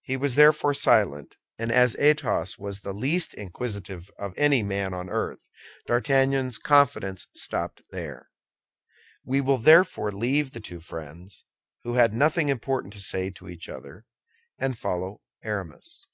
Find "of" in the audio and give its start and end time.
4.18-4.32